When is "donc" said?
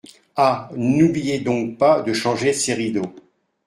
1.41-1.77